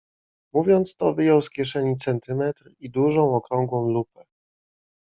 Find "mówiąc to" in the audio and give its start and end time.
0.53-1.13